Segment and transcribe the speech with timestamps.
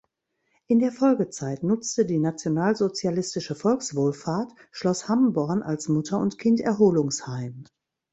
[0.65, 7.65] In der Folgezeit nutzte die Nationalsozialistische Volkswohlfahrt Schloss Hamborn als Mutter-und-Kind-Erholungsheim.